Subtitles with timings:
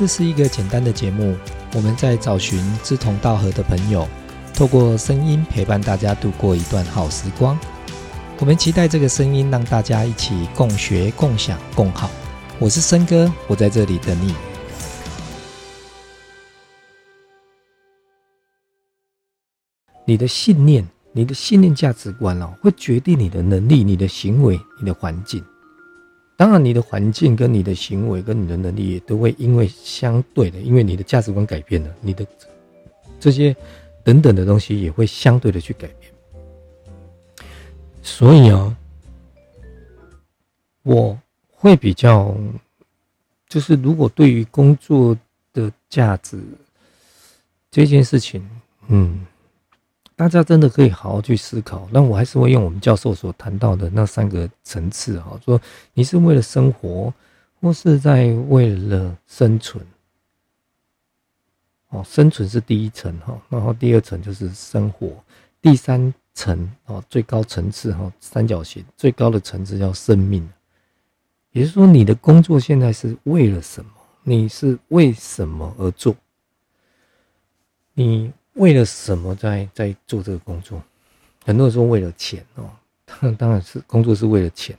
[0.00, 1.36] 这是一个简单的节目，
[1.74, 4.08] 我们在找寻志同道合的朋友，
[4.54, 7.58] 透过声音陪伴大家度过一段好时光。
[8.38, 12.10] 我们期待这个声音让大家一起共学、共享、共好。
[12.58, 14.34] 我是森哥，我在这里等你。
[20.06, 25.44] 你的信念、你的信念价值观哦，会决定你的能力、你的行为、你的环境。
[26.40, 32.26] 当然，你的环境跟你的行为跟你的能力也都会因为相对的，因为你的价值观改变了，你的
[33.20, 33.54] 这些
[34.02, 36.10] 等等的东西也会相对的去改变。
[38.02, 38.74] 所以啊，
[40.82, 42.34] 我会比较，
[43.46, 45.14] 就是如果对于工作
[45.52, 46.42] 的价值
[47.70, 48.48] 这件事情，
[48.88, 49.26] 嗯。
[50.20, 55.58] 大家真的可以好好去思考，那我还是会用我们教授所谈到的那三个层次哈，说
[55.94, 57.10] 你是为了生活，
[57.58, 59.82] 或是在为了生存。
[61.88, 65.10] 哦，生存是第一层哈，然后第二层就是生活，
[65.62, 70.46] 第三层哦，最高层次哈，三角形最高的层次叫生命。
[71.52, 73.90] 也就是说，你的工作现在是为了什么？
[74.24, 76.14] 你是为什么而做？
[77.94, 78.30] 你？
[78.60, 80.82] 为了什么在在做这个工作？
[81.46, 82.70] 很多人说为了钱哦，
[83.06, 84.78] 当当然是工作是为了钱，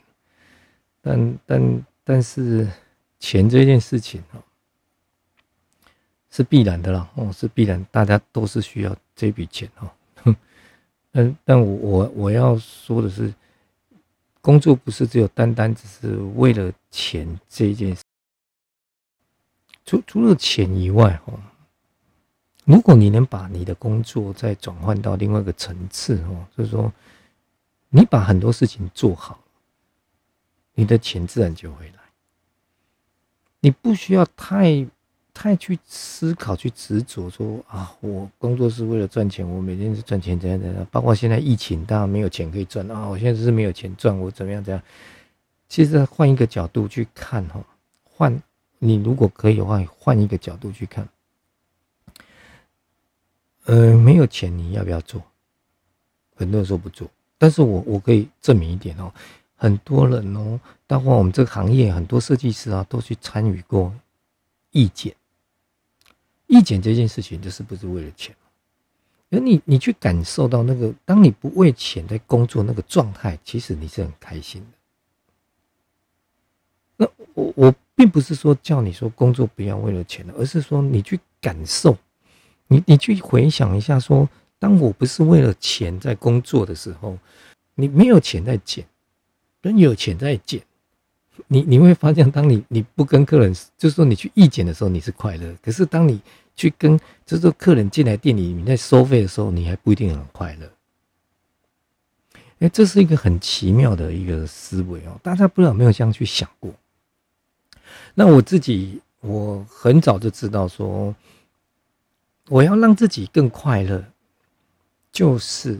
[1.00, 2.70] 但但但是
[3.18, 4.38] 钱这件事情哦，
[6.30, 9.90] 是必然的啦哦，是必然，大家都是需要这笔钱哦。
[11.10, 13.34] 但，但我我我要说的是，
[14.40, 18.02] 工作不是只有单单只是为了钱这一件事，
[19.84, 21.40] 除除了钱以外哦。
[22.64, 26.92] 如果你能把你的工作再转换到另外一个层次哦，就是说，
[27.90, 29.40] 你把很多事情做好，
[30.74, 31.94] 你的钱自然就会来。
[33.60, 34.86] 你不需要太
[35.34, 40.86] 太去思考、去执着说啊，我工作是为了赚钱，我每天是赚钱怎样怎样。
[40.90, 44.80] 包括现在疫情，当然没有钱可以赚啊，我现在是没有钱赚，我怎么样怎样。
[45.68, 47.60] 其实换一个角度去看哈，
[48.04, 48.40] 换
[48.78, 51.08] 你如果可以的话，换一个角度去看。
[53.64, 55.22] 呃，没有钱，你要不要做？
[56.34, 57.08] 很多人说不做，
[57.38, 59.12] 但是我我可以证明一点哦，
[59.54, 63.94] 很多人哦，包括我们这个行业很多设计师啊，都去参与过
[64.70, 65.14] 意见。
[66.48, 68.34] 意见这件事情，就是不是为了钱？
[69.30, 74.68] 而你你去感受到那个，当你不为钱在工作那个状态，其实你是很开心的。
[76.96, 81.96] 那我我并不是说叫你说工作不要为了钱，而是说你去感受。
[82.72, 84.26] 你你去回想一下，说
[84.58, 87.18] 当我不是为了钱在工作的时候，
[87.74, 88.82] 你没有钱在减，
[89.60, 90.58] 人有钱在减，
[91.48, 96.18] 你你会发现，当你你不跟客人，就是说你去意见的时候，你是快乐；可是当你
[96.56, 100.72] 去跟，就是说客人进来店里，你在收费的时候，你还不一定很快乐。
[102.60, 106.72] 哎，这是一个很奇妙的一个思维哦，大家不知道有没有这样去想过？
[108.14, 111.14] 那我自己，我很早就知道说。
[112.48, 114.04] 我要让自己更快乐，
[115.10, 115.78] 就是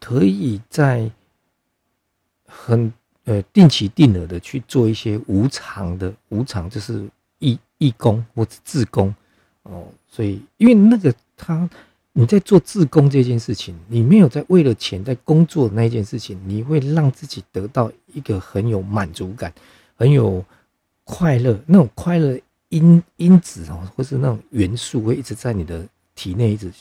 [0.00, 1.10] 可以在
[2.46, 2.92] 很
[3.24, 7.08] 呃定期定额的去做一些无偿的无偿，就是
[7.40, 9.14] 义义工或者自工
[9.64, 9.86] 哦。
[10.08, 11.68] 所以，因为那个他
[12.12, 19.52] 你在做自工这件事情，你没有在为了钱在工作那件事情，你会让自己得到一个很有满足感、
[19.96, 20.44] 很有
[21.02, 22.38] 快乐那种快乐。
[22.74, 25.86] 因因子哦，或是那种元素会一直在你的
[26.16, 26.72] 体内一直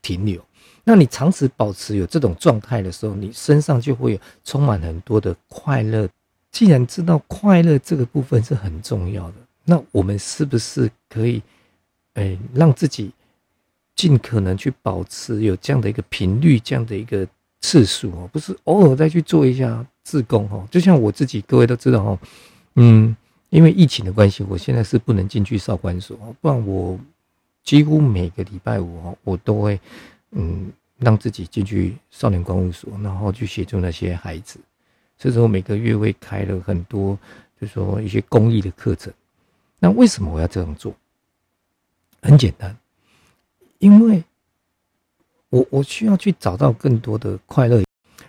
[0.00, 0.44] 停留。
[0.82, 6.08] 那你长时保持有这种状态的时候，你身上就会有充满很多的快乐。
[6.50, 9.34] 既然知道快乐这个部分是很重要的，
[9.64, 11.40] 那我们是不是可以，
[12.14, 13.12] 哎，让自己
[13.94, 17.24] 尽可能去保持有这样的一个频率，这样的一个
[17.60, 20.66] 次数哦，不是偶尔再去做一下自宫哦。
[20.68, 22.18] 就像我自己，各位都知道哦，
[22.74, 23.16] 嗯。
[23.52, 26.98] 因为疫情的关系，我现在是不能进去少管所，不然我
[27.62, 29.78] 几乎每个礼拜五我都会
[30.30, 34.58] 嗯让自己进去少年观护所，然后去协助那些孩子。
[35.18, 37.18] 所以说每个月会开了很多，
[37.60, 39.12] 就说一些公益的课程。
[39.78, 40.94] 那为什么我要这样做？
[42.22, 42.74] 很简单，
[43.80, 44.24] 因为
[45.50, 47.82] 我我需要去找到更多的快乐。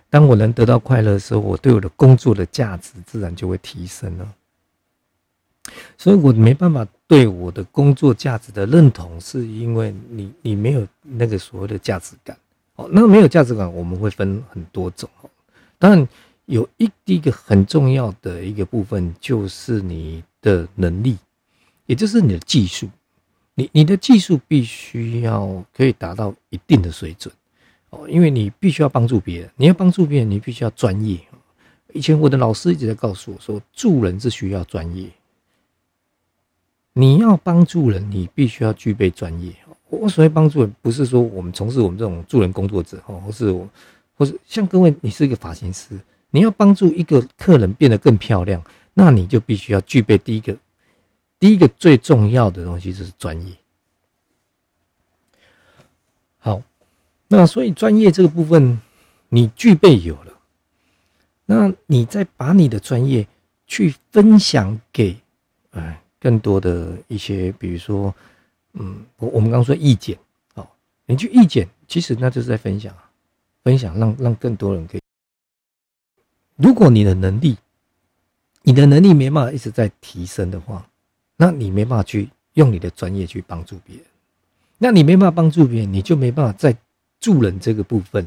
[0.09, 4.35] 当我能得到快乐的时候，我对我的工作的价值自然就会提升了。
[5.97, 12.37] 所以我没办法对我的工作价值的认同，是因为你你没有那个所谓的价值感
[12.75, 12.89] 哦。
[12.91, 15.09] 那没有价值感，我们会分很多种。
[15.79, 16.07] 当然
[16.45, 21.17] 有一第一个很重要的一个部分，就是你的能力，
[21.85, 22.89] 也就是你的技术。
[23.55, 27.33] 你你的技术必须要可以达到一定的水准
[27.91, 31.19] 哦，因为你必须要帮助别人，你要帮助别人，你必须要专业。
[31.93, 35.07] 以前我的老师一直在告诉我说，助人是需要专业。
[36.93, 39.51] 你要帮助人，你必须要具备专业。
[39.89, 43.67] 我所谓帮助人，不是说我们从事我们这种助人工作者哦，或是我，
[44.15, 45.99] 或是像各位，你是一个发型师，
[46.31, 48.63] 你要帮助一个客人变得更漂亮，
[48.93, 50.55] 那你就必须要具备第一个。
[51.39, 53.53] 第一个最重要的东西就是专业。
[56.37, 56.61] 好，
[57.27, 58.79] 那所以专业这个部分
[59.29, 60.33] 你具备有了，
[61.45, 63.27] 那你再把你的专业
[63.67, 65.17] 去分享给
[65.71, 68.15] 哎更多的一些，比如说，
[68.75, 70.17] 嗯，我我们刚说意见，
[70.55, 70.65] 哦，
[71.05, 72.95] 你去意见，其实那就是在分享，
[73.61, 75.01] 分享让让更多人可以。
[76.55, 77.57] 如果你的能力，
[78.61, 80.87] 你的能力没办法一直在提升的话。
[81.35, 84.05] 那你没办法去用你的专业去帮助别人，
[84.77, 86.73] 那你没办法帮助别人，你就没办法在
[87.19, 88.25] 助人这个部分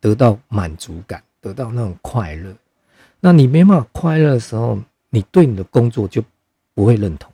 [0.00, 2.56] 得到满足感，得到那种快乐。
[3.20, 4.80] 那你没办法快乐的时候，
[5.10, 6.24] 你对你的工作就
[6.74, 7.32] 不会认同。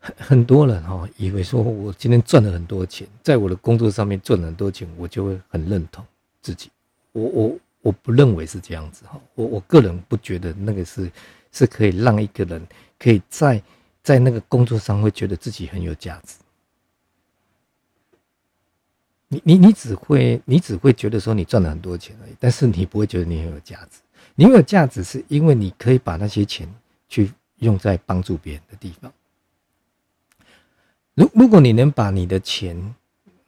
[0.00, 6.04] 很很多人哈，以为说我今天赚了很多钱，在我的工作上面赚了很多钱，我就会很认同
[6.42, 6.70] 自己。
[7.12, 11.10] 我我我不认为是这样子哈，我我个人不觉得那个是。
[11.56, 12.66] 是可以让一个人
[12.98, 13.62] 可以在
[14.02, 16.34] 在那个工作上会觉得自己很有价值。
[19.28, 24.00] 你你你只会你只会觉得说你赚了很多钱而已，但是你不会觉得你很有价值。
[24.34, 26.68] 你有价值是因为你可以把那些钱
[27.08, 29.12] 去用在帮助别人的地方。
[31.14, 32.94] 如如果你能把你的钱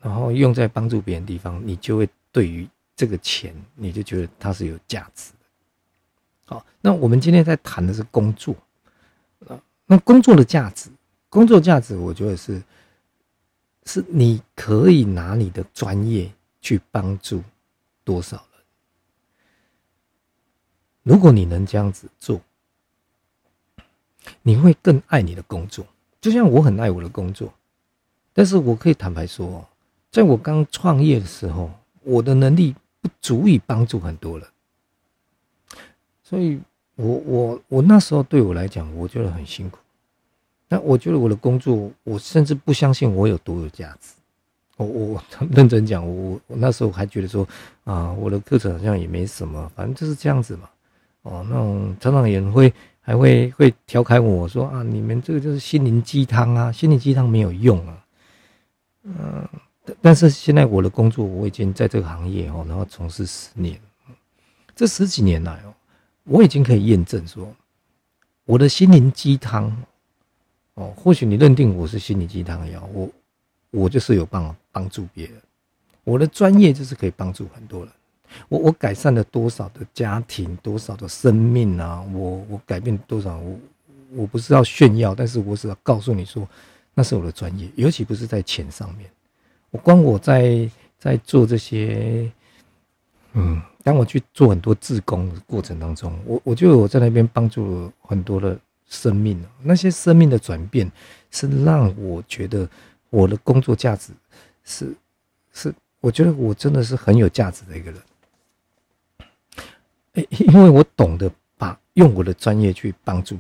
[0.00, 5.38] 然后用在帮助别人地方，你就会对于这个钱你就觉得它是有价值的。
[6.44, 8.55] 好，那我们今天在谈的是工作，
[9.49, 10.89] 啊，那工作的价值，
[11.29, 12.62] 工作价值，我觉得是，
[13.85, 16.31] 是你可以拿你的专业
[16.62, 17.43] 去帮助
[18.05, 18.45] 多少。
[21.06, 22.41] 如果你能这样子做，
[24.43, 25.87] 你会更爱你的工作。
[26.20, 27.55] 就像我很爱我的工作，
[28.32, 29.64] 但是我可以坦白说，
[30.11, 31.70] 在我刚创业的时候，
[32.03, 34.49] 我的能力不足以帮助很多人。
[36.25, 36.61] 所以，
[36.97, 39.79] 我我我那时候对我来讲，我觉得很辛苦。
[40.69, 44.12] 那我觉得我的工作，我甚至不相信我有多有价值。
[44.76, 47.47] 我我认真讲，我我那时候还觉得说，
[47.85, 50.69] 啊，我的课程好像也没什么，反正就是这样子嘛。
[51.26, 58.05] 哦，那种常常也会还会会调侃我说啊，你们这个就是心灵鸡汤啊，心灵鸡汤没有用啊。
[59.02, 59.49] 嗯，
[60.00, 63.76] 但是现在我的工作，我已经在这个行业哦，然后从事十年，
[64.76, 65.75] 这十几年来哦。
[66.25, 67.52] 我已经可以验证说，
[68.44, 69.76] 我的心灵鸡汤，
[70.75, 73.08] 哦，或许你认定我是心灵鸡汤药，我
[73.70, 75.37] 我就是有帮帮助别人，
[76.05, 77.93] 我的专业就是可以帮助很多人，
[78.49, 83.59] 我我改善了多少的家庭，多少的生命啊，我我改变多少，我
[84.15, 86.49] 我不是要炫耀，但是我是要告诉你说，
[86.94, 89.11] 那是我的专业，尤其不是在钱上面，
[89.71, 90.69] 我光我在
[90.99, 92.31] 在做这些，
[93.33, 93.61] 嗯。
[93.87, 98.59] 当我去做很多自工的过程当中，我我觉得我在那边帮助了很多的
[98.89, 100.91] 生命，那些生命的转变
[101.31, 102.69] 是让我觉得
[103.10, 104.13] 我的工作价值
[104.65, 104.93] 是
[105.53, 108.01] 是，我觉得我真的是很有价值的一个人。
[110.31, 113.39] 因为我懂得把用我的专业去帮助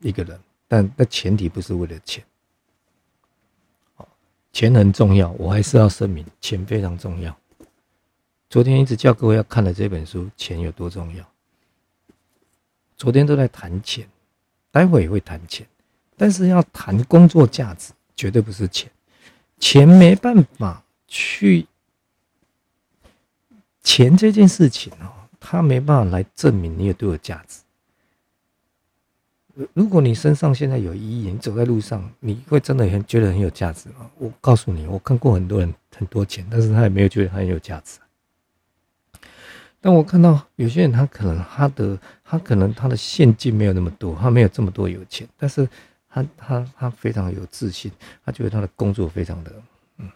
[0.00, 2.24] 一个人，但那前提不是为了钱。
[4.52, 7.36] 钱很重要，我还是要声明，钱非常重要。
[8.48, 11.28] 昨天一直叫各位要看的这本书，钱有多重要？
[12.96, 14.08] 昨天都在谈钱，
[14.70, 15.66] 待会也会谈钱，
[16.16, 18.88] 但是要谈工作价值，绝对不是钱。
[19.58, 21.66] 钱没办法去，
[23.82, 25.13] 钱这件事情哦，
[25.46, 27.60] 他没办法来证明你有多有价值。
[29.74, 34.10] 如果你身上现在有一亿，你走在路上，你会真的很觉得很有价值吗？
[34.16, 38.00] 我告诉你，我看过很多人很多钱，但是他也没有觉得他很有价值。
[39.82, 45.68] 但我看到有些人，他可能他的他可能他的现金没有那么多，他没有这么多有钱，但是
[46.08, 47.92] 他他他非常有自信，
[48.24, 49.52] 他觉得他的工作非常的
[49.98, 50.10] 嗯，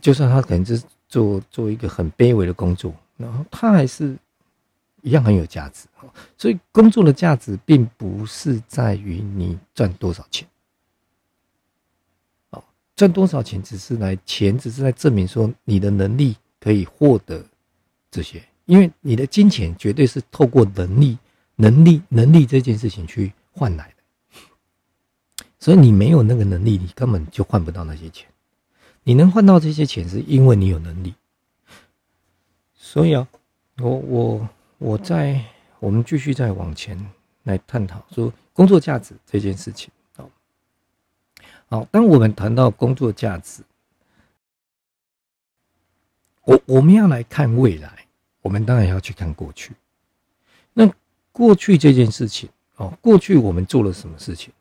[0.00, 4.16] 就算他可能是做做一个很卑微的工作，然后他还是
[5.02, 5.86] 一样很有价值
[6.38, 10.48] 所以工作的价值并不是在于你赚多少钱，
[12.50, 12.64] 哦，
[12.96, 16.34] 赚多少钱只是来钱只是在证明说你的能力。
[16.62, 17.44] 可以获得
[18.08, 21.18] 这些，因为你的金钱绝对是透过能力
[21.56, 25.44] 能力能力这件事情去换来的。
[25.58, 28.28] 所以你没有那个能力，你根本就换不到那些钱。
[29.04, 31.14] 你能换到这些钱，是因为你有能力。
[32.74, 33.26] 所以啊，
[33.78, 35.44] 我我我在
[35.80, 36.98] 我们继续再往前
[37.44, 39.90] 来探讨说工作价值这件事情。
[40.16, 40.30] 好，
[41.68, 43.62] 好，当我们谈到工作价值，
[46.44, 48.06] 我我们要来看未来，
[48.42, 49.74] 我们当然要去看过去。
[50.74, 50.88] 那
[51.32, 54.52] 过去这件事情，哦，过去我们做了什么事情？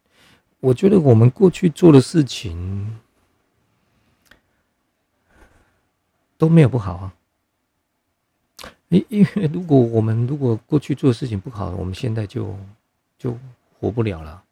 [0.62, 2.98] 我觉得我们过去做的事情。
[6.42, 7.14] 都没有不好啊，
[8.90, 12.58] 因因为如果我们如果过去做事情不好，我们现在就
[13.16, 13.38] 就
[13.80, 14.44] 活不了了。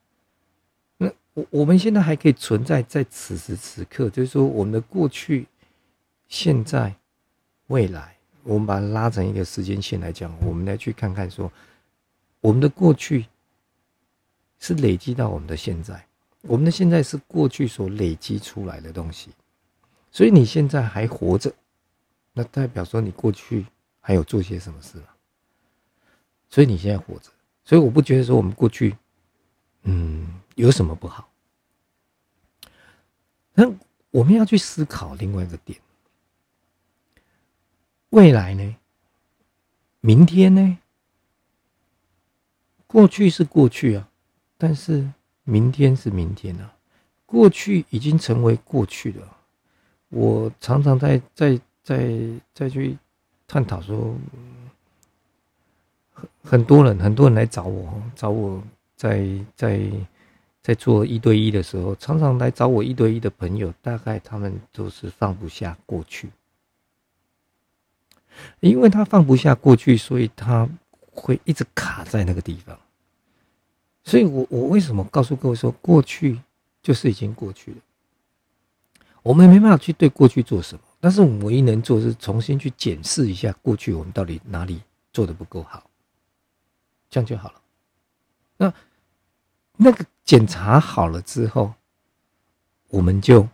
[0.97, 5.47] 那我我们现在还可以存在在此时此刻，就是说我们的过去、
[6.27, 6.93] 现在、
[7.69, 11.51] 未来，我们把它拉成一个时间线来讲，我们来去看看说，
[12.39, 13.25] 我们的过去
[14.59, 16.05] 是累积到我们的现在，
[16.43, 19.31] 我们的现在是过去所累积出来的东西，
[20.11, 21.51] 所以你现在还活着。
[22.39, 23.65] 那代表说你过去
[23.99, 25.07] 还有做些什么事吗？
[26.47, 27.29] 所以你现在活着，
[27.65, 28.95] 所以我不觉得说我们过去，
[29.83, 31.29] 嗯，有什么不好。
[33.53, 33.69] 那
[34.11, 35.77] 我们要去思考另外一个点：
[38.11, 38.77] 未来呢？
[39.99, 40.77] 明天呢？
[42.87, 44.09] 过去是过去啊，
[44.57, 45.11] 但是
[45.43, 46.73] 明天是明天啊。
[47.25, 49.37] 过去已经成为过去了。
[50.07, 51.59] 我常常在在。
[51.89, 52.15] 再
[52.53, 52.95] 再去
[53.47, 54.15] 探讨说，
[56.13, 58.61] 很很多人很多人来找我，找我
[58.95, 59.89] 在在
[60.61, 66.29] 在做一对一的时候，常常来找我一对一的朋友，大概他们都是放不下过去，
[68.59, 70.69] 因为他放不下过去，所以他
[71.11, 72.79] 会一直卡在那个地方。
[74.03, 76.39] 所以我我为什么告诉各位说，过去
[76.83, 77.77] 就是已经过去了，
[79.23, 80.81] 我们没办法去对过去做什么。
[81.01, 84.81] 但是我们唯一能做是重新去检视一下过去我们到底哪里
[85.13, 85.89] 做的不够好，
[87.09, 87.61] 这样就好了。
[88.57, 88.73] 那
[89.77, 91.73] 那个检查好了之后，
[92.89, 93.47] 我们就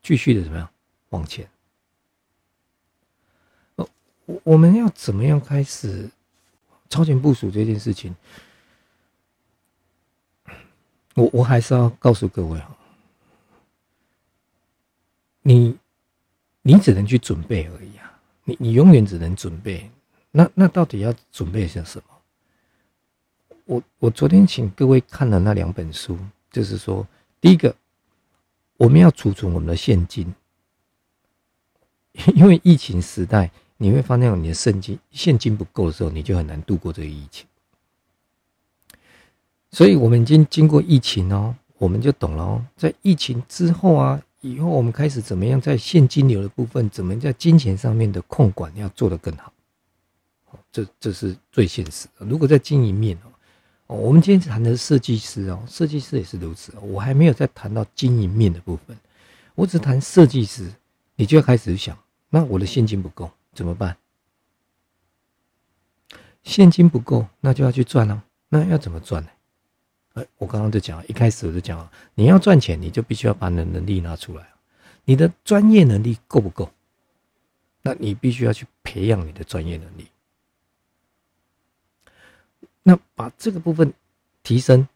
[0.00, 0.70] 继续的怎么样
[1.08, 1.50] 往前？
[3.74, 3.88] 哦，
[4.26, 6.08] 我我们要怎么样开始
[6.88, 8.14] 超前部署这件事情？
[11.14, 12.76] 我我还是要告诉各位啊，
[15.42, 15.76] 你。
[16.66, 18.18] 你只能去准备而已啊！
[18.42, 19.88] 你你永远只能准备。
[20.32, 23.54] 那那到底要准备些什么？
[23.66, 26.18] 我我昨天请各位看了那两本书，
[26.50, 27.06] 就是说，
[27.40, 27.72] 第一个，
[28.78, 30.34] 我们要储存我们的现金，
[32.34, 37.46] 因为疫情时代，你会发现你的现金现金不够的时候，你就很难度过这个疫情。
[39.70, 44.20] 所以我们已经经过疫情哦，我们就懂了哦，在疫情之后啊。
[44.40, 49.52] 以后我们开始怎么样在现金流的部分，怎么在金钱上面的控管要做得更好？
[50.72, 52.26] 这这是最现实的。
[52.26, 53.16] 如果在经营面
[53.86, 56.72] 哦，我们今天谈的是设计师哦，设计师也是如此。
[56.80, 58.96] 我还没有在谈到经营面的部分，
[59.54, 60.70] 我只谈设计师，
[61.14, 63.96] 你就要开始想，那我的现金不够怎么办？
[66.42, 68.22] 现金不够，那就要去赚了。
[68.48, 69.28] 那要怎么赚呢？
[70.38, 74.46] 我刚刚就讲，一开始我就讲了，你要赚钱，你就必须要把你的能力拿出来，
[75.04, 76.70] 你的专业能力够不够？
[77.82, 80.08] 那你必须要去培养你的专业能力。
[82.82, 83.92] 那把这个部分
[84.42, 84.86] 提升，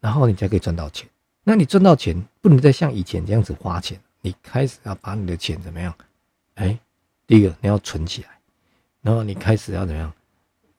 [0.00, 1.08] 然后你才可以赚到钱。
[1.44, 5.94] 那你赚到钱，不能再像以前这样子花钱，你开始要把你的钱怎么样？
[6.54, 6.78] 哎，
[7.26, 8.38] 第一个你要存起来，
[9.00, 10.12] 然后你开始要怎么样？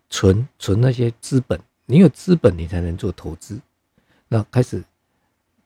[0.09, 3.59] 存存那些资本，你有资本，你才能做投资。
[4.27, 4.83] 那开始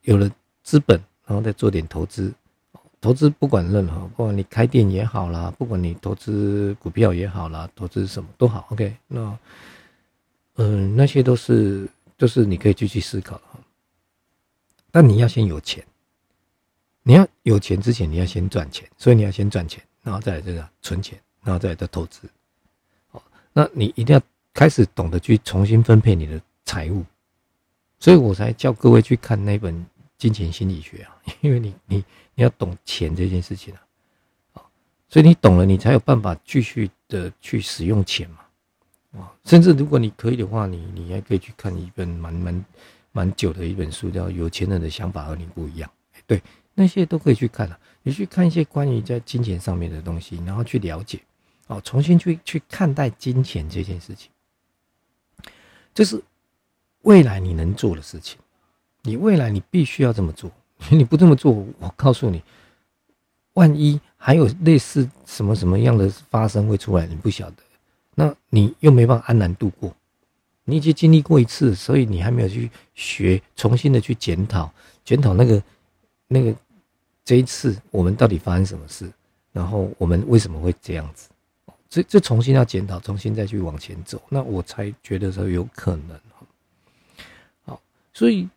[0.03, 0.29] 有了
[0.63, 2.33] 资本，然后再做点投资。
[2.99, 8.67] 投资不管任何，不管你开店也好啦，不管你投资股票也好啦，投资什么都好。
[8.69, 9.39] OK，那
[10.57, 13.43] 嗯，那些都是都是你可以继续思考的。
[14.91, 15.83] 但你要先有钱，
[17.01, 22.29] 你要有钱之前，你要先赚钱，所以你要先赚钱，然后再来这个存钱，然后再来的投资。
[23.13, 24.21] 哦，那你一定要
[24.53, 27.03] 开始懂得去重新分配你的财务。
[28.01, 29.73] 所以我才叫各位去看那本
[30.17, 32.03] 《金钱心理学》啊，因为你你
[32.33, 33.79] 你要懂钱这件事情啊，
[34.53, 34.63] 啊，
[35.07, 42.65] 所以你懂了，你才有办法继续的去使用钱嘛，啊，甚至如果你可以的话，你你还可以去看一本蛮蛮
[43.11, 45.87] 蛮久的一本书，叫《有钱人的想法和你不一样》，
[46.25, 46.41] 对，
[46.73, 51.19] 那些都可以去看了，你去看一些关于在金钱上面的东西，然后去了解，
[51.67, 54.31] 哦，重新去去看待金钱这件事情。
[55.93, 56.23] 这是
[57.03, 58.37] 未来你能做的事情，
[59.03, 60.51] 你未来你必须要这么做，
[60.89, 62.41] 你不这么做，我告诉你，
[63.53, 67.57] 万一还有类似什么什么样的发生会出来，你不晓得，
[68.15, 69.93] 那你又没办法安然度过。
[70.63, 74.71] 你已经经历过一次，所以你还没有去学，重新的去检讨，
[75.03, 75.63] 检讨那个
[76.27, 76.55] 那个
[77.25, 79.11] 这一次我们到底发生什么事，
[79.51, 81.29] 然后我们为什么会这样子？
[81.89, 86.17] 这这重新要检讨，重新再去往前走，那我才觉得说有可能。
[88.13, 88.49] 所以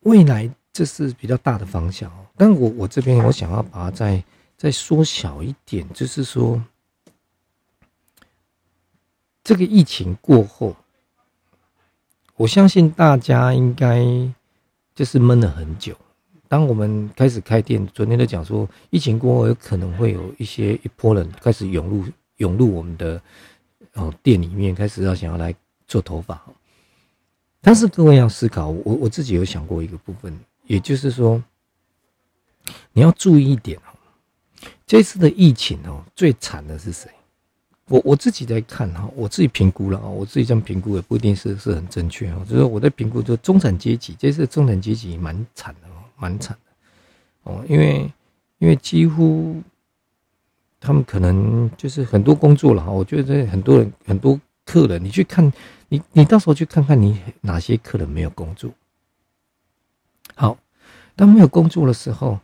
[0.00, 2.26] 未来这是比较大的方向哦。
[2.36, 4.22] 但我我这边我想要把它再
[4.56, 6.62] 再缩小一点，就是说
[9.44, 10.74] 这个疫情过后。
[12.38, 14.04] 我相信大家应该
[14.94, 15.96] 就是闷了很久。
[16.48, 22.04] 当我们开始开店，昨天都讲说，疫情过后有可能会有一些一波人开始涌入
[22.36, 23.18] 涌入我们的
[23.94, 25.54] 哦店里面，开始要想要来
[25.88, 26.44] 做头发。
[27.66, 30.32] 但是各位要思考，我我自己有想过一个部分，
[30.68, 31.42] 也就是说，
[32.92, 33.90] 你要注意一点哦，
[34.86, 37.10] 这次的疫情哦，最惨的是谁？
[37.88, 42.40] 我我自己在看哈，我自己评估了啊，我自己这样评估也不一定是是很正确哈。
[42.48, 48.08] 就是我在评估，就中产阶级，这次中产阶级蛮惨的哦，蛮惨的哦，因为
[48.58, 49.60] 因为几乎
[50.78, 52.92] 他们可能就是很多工作了哈。
[52.92, 55.52] 我觉得很多人很多客人，你去看，
[55.88, 58.70] 你你到时候去看看你哪些客人没有工作。
[60.34, 60.58] 好，
[61.14, 62.38] 当没有工作的时候，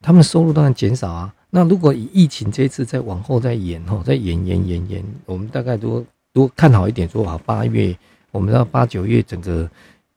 [0.00, 1.34] 他们收入当然减少啊。
[1.50, 7.96] 那如果以疫情这一次再往后再延吼，再延延延延，我们大概都都看好一点，说好八月，
[8.30, 9.70] 我们到八九月整个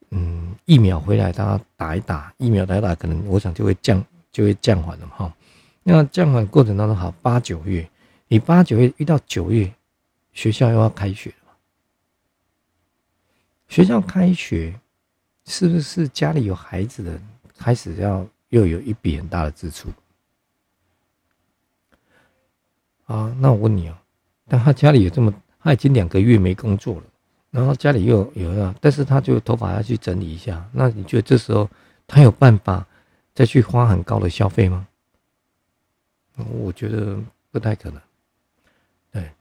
[0.10, 5.34] 嗯疫苗回来，大家打一打疫苗打一打，可能我想就会降就会降缓了哈。
[5.84, 7.90] 那降缓过程当中，好八九月，
[8.28, 9.72] 你八九月遇到九月，
[10.34, 11.34] 学校又要开学，
[13.72, 14.78] 学校开学
[15.46, 17.18] 是不是家里有孩子的
[17.58, 19.88] 开始要又有一笔很大的支出？
[23.06, 23.98] 啊，那我问你啊，
[24.50, 27.04] 但他家里有这么，他已经两个月没工作了，
[27.50, 31.70] 然后家里又有啊，但是他就头发要去整理一下，那你觉得这时候
[32.06, 32.86] 他有办法
[33.34, 34.86] 再去花很高的消费吗？
[36.36, 37.18] 我觉得
[37.52, 38.02] 不太可能。
[39.14, 39.32] 对，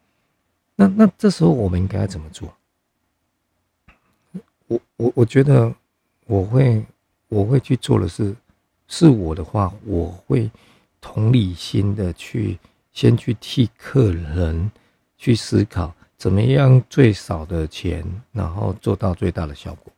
[0.76, 2.57] 那那这时候我们应该怎么做？
[4.70, 5.70] 我我我觉得
[6.26, 6.83] 我会
[7.28, 8.35] 我会去做的是，
[8.87, 10.50] 是我的话，我会
[11.00, 12.59] 同理心的去。
[12.92, 14.68] 先去替客人
[15.16, 19.92] 去思考，怎么样最少的钱，然后做到最大的效果。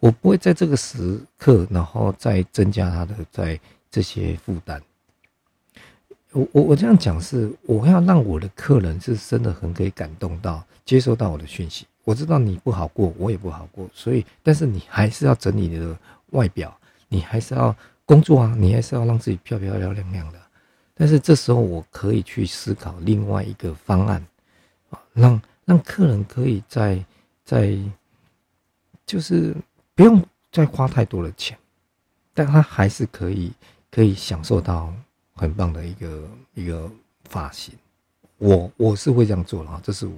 [0.00, 4.82] 我不会在这个时刻，然后再增加他的在这些负担。
[6.32, 11.86] 我我我这样讲是，我要让我的客人是真的很可以感动到，接收到我的讯息。
[12.04, 15.96] 我知道你不好过，我也不好过，所以，但是你还是要整理你的
[16.30, 16.76] 外表，
[17.08, 20.40] 你还是要工作啊，你还是要让自己漂漂亮亮的。
[20.94, 24.24] 但是这时候，我可以去思考另外一个方案，
[24.90, 27.04] 啊，让让客人可以在
[27.44, 27.78] 在，
[29.06, 29.54] 就是
[29.94, 31.56] 不用再花太多的钱，
[32.34, 33.52] 但他还是可以
[33.90, 34.92] 可以享受到
[35.34, 36.90] 很棒的一个一个
[37.28, 37.74] 发型。
[38.38, 40.14] 我我是会这样做的啊，这是我。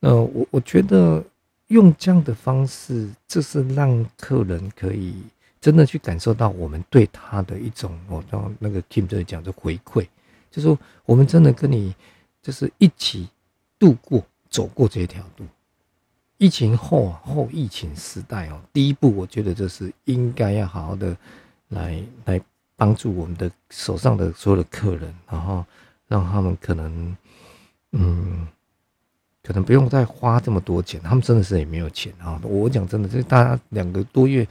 [0.00, 1.24] 那我我觉得
[1.68, 5.14] 用这样的方式，这是让客人可以。
[5.60, 10.06] 真的去感受到我们对他的一种，我刚那个 Kim 这里讲的回馈，
[10.52, 11.92] 就说我们真的跟你
[12.40, 13.28] 就是一起
[13.76, 15.44] 度过走过这条路。
[16.36, 21.16] 疫情后后疫情时代哦，第一步我觉得就是应该要好好的
[21.70, 22.40] 来来
[22.76, 25.64] 帮助我们的手上的所有的客人，然后
[26.06, 27.16] 让他们可能
[27.90, 28.46] 嗯，
[29.48, 32.38] 可能不用再花这么多钱，他们真的是也没有钱啊。
[32.44, 34.46] 我讲真的，这大家两个多月。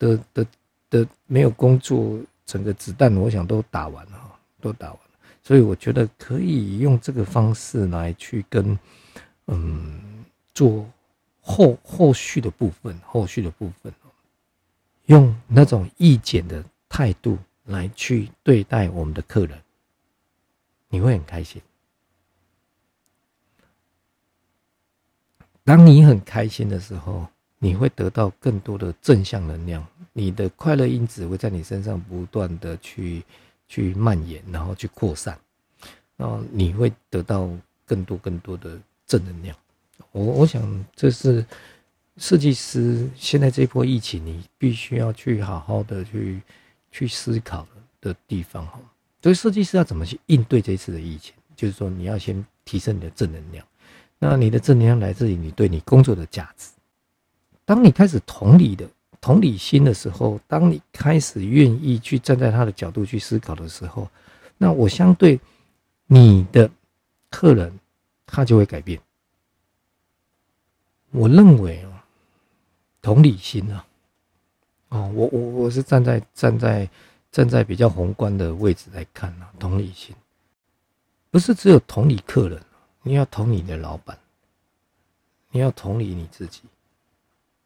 [0.00, 0.46] 的的
[0.88, 4.18] 的没有工作，整个子弹我想都打完了，
[4.58, 5.10] 都打完了，
[5.42, 8.78] 所以我觉得可以用这个方式来去跟
[9.48, 10.00] 嗯
[10.54, 10.88] 做
[11.38, 13.92] 后后续的部分，后续的部分
[15.04, 19.60] 用那种意见的态度来去对待我们的客人，
[20.88, 21.60] 你会很开心。
[25.70, 27.26] 当你很开心的时候。
[27.62, 33.22] 你会得到更多的正向能量，你的快乐因子会在你身上不断的去
[33.68, 35.38] 去蔓延，然后去扩散，
[36.16, 37.46] 然后你会得到
[37.84, 39.54] 更多更多的正能量。
[40.10, 40.62] 我我想
[40.96, 41.44] 这是
[42.16, 46.40] 设计师现在这波疫情，你必须要去好好的去
[46.90, 47.68] 去思考
[48.00, 48.80] 的地方哈。
[49.22, 51.34] 所以设计师要怎么去应对这次的疫情？
[51.54, 53.62] 就是说你要先提升你的正能量，
[54.22, 56.68] 那你的正能量来自于你对你工作的价值。
[57.64, 58.86] 当你开始同理的
[59.18, 64.08] 同理心的时候，当你开始愿意去站在他的角度去思考的时候，
[64.58, 65.40] 那我相对
[66.06, 66.70] 你的
[67.30, 67.80] 客人
[68.26, 69.00] 他就会改变。
[71.12, 72.04] 我认为啊，
[73.00, 73.86] 同理心啊，
[74.90, 76.88] 哦，我我我是站在站在
[77.32, 80.14] 站在比较宏观的位置来看啊，同理心
[81.30, 82.60] 不是只有同理客人，
[83.02, 84.18] 你要同你的老板，
[85.50, 86.62] 你要同理你自己。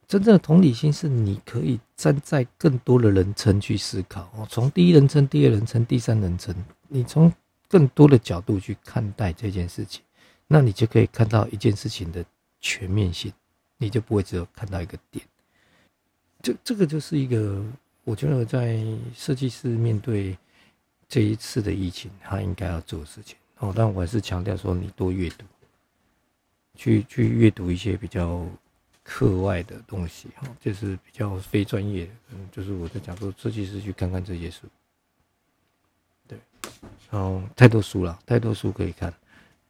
[0.06, 6.54] 真正的同理心是你可以站在更多的人称去思考哦，从第一人称、第二人称、第三人称，
[6.88, 7.32] 你从
[7.68, 10.02] 更多的角度去看待这件事情，
[10.46, 12.24] 那你就可以看到一件事情的。
[12.66, 13.30] 全面性，
[13.76, 15.22] 你就不会只有看到一个点。
[16.40, 17.62] 这这个就是一个，
[18.04, 18.82] 我觉得在
[19.14, 20.34] 设计师面对
[21.06, 23.36] 这一次的疫情，他应该要做的事情
[23.72, 25.44] 但我还是强调说，你多阅读，
[26.74, 28.44] 去去阅读一些比较
[29.02, 34.66] 课外的东西哈，就是比较非专业的，嗯，就是我在讲说设计师去看看这些书，
[36.26, 36.38] 对，
[37.10, 39.14] 然后太多书了，太多书可以看，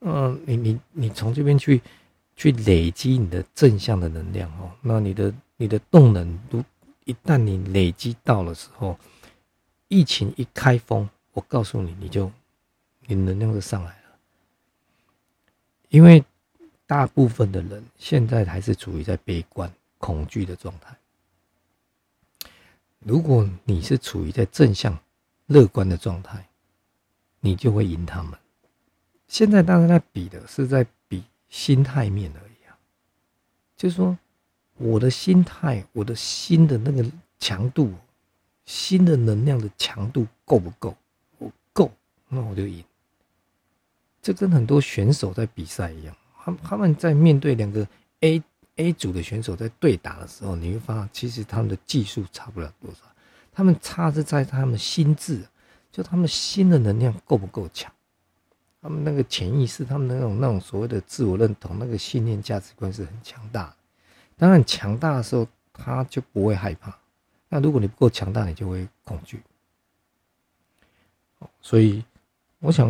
[0.01, 1.81] 嗯，你你你从这边去。
[2.37, 6.65] 去累积你的正向的能量哦，那你的你的动能都
[7.05, 8.99] 一旦你累积到了时候，
[9.87, 12.29] 疫情一开封，我告诉你，你就
[13.07, 14.19] 你能量就上来了。
[15.89, 16.25] 因为
[16.87, 20.97] 大部分的人现在还是处于在悲观、恐惧的状态。
[22.99, 24.99] 如果你是处于在正向、
[25.47, 26.47] 乐观的状态，
[27.41, 28.39] 你就会赢他们。
[29.29, 31.25] 现在大家在比的是在比。
[31.51, 32.75] 心态面而已啊，
[33.77, 34.19] 就是说，
[34.77, 37.95] 我的心态，我的心的那个强度，
[38.65, 40.97] 心的能量的强度够不够？
[41.39, 41.93] 我够，
[42.29, 42.83] 那我就赢。
[44.25, 47.87] 这跟很多选手在比赛一样，他他们在面对两个
[48.21, 48.43] A
[48.77, 53.01] A 组的选手在对打的时候，你会发现，其实他们的技术差不了多少，
[53.53, 55.47] 他们差是在他们心智，
[55.93, 57.93] 就他们心的能量够不够强。
[58.81, 63.77] 他们那个潜意识，他们那种那种所谓的自我认同，那个信念、价值观是很强大的。
[64.39, 66.99] 当然，强大的时候，他就不会害怕。
[67.51, 69.43] 那如果你不够强大，你就会恐惧。
[71.61, 72.03] 所以，
[72.59, 72.89] 我想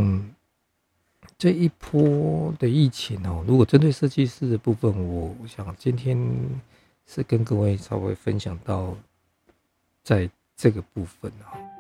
[1.44, 6.18] 这一波的疫情哦，如果针对设计师的部分，我想今天
[7.07, 8.96] 是跟各位稍微分享到
[10.02, 11.73] 在这个部分啊。